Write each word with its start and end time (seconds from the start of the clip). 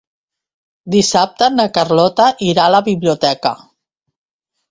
Dissabte 0.93 1.49
na 1.57 1.65
Carlota 1.75 2.27
irà 2.47 2.65
a 2.65 2.73
la 2.79 2.81
biblioteca. 2.89 3.55